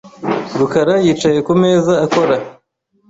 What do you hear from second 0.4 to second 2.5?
rukara yicaye ku meza akora.